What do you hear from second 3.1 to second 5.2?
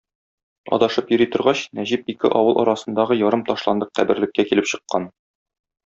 ярым ташландык каберлеккә килеп чыккан.